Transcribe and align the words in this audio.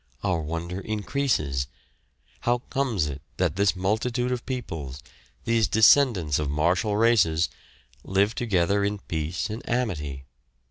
Our 0.23 0.41
wonder 0.41 0.79
increases. 0.81 1.67
How 2.39 2.63
comes 2.71 3.05
it 3.05 3.21
that 3.37 3.55
this 3.55 3.75
multitude 3.75 4.31
of 4.31 4.47
peoples, 4.47 5.03
these 5.45 5.67
descendants 5.67 6.39
of 6.39 6.49
martial 6.49 6.97
races, 6.97 7.49
live 8.03 8.33
together 8.33 8.83
in 8.83 8.97
peace 8.97 9.47
and 9.51 9.61
amity? 9.69 10.25